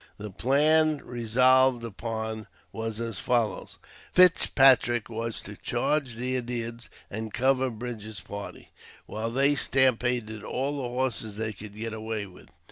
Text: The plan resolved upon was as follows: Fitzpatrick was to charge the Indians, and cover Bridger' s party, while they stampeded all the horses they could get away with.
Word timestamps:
The 0.17 0.31
plan 0.31 1.05
resolved 1.05 1.83
upon 1.83 2.47
was 2.71 2.99
as 2.99 3.19
follows: 3.19 3.77
Fitzpatrick 4.11 5.09
was 5.11 5.43
to 5.43 5.55
charge 5.55 6.15
the 6.15 6.37
Indians, 6.37 6.89
and 7.11 7.31
cover 7.31 7.69
Bridger' 7.69 8.09
s 8.09 8.19
party, 8.19 8.69
while 9.05 9.29
they 9.29 9.53
stampeded 9.53 10.43
all 10.43 10.81
the 10.81 10.89
horses 10.89 11.35
they 11.37 11.53
could 11.53 11.75
get 11.75 11.93
away 11.93 12.25
with. 12.25 12.49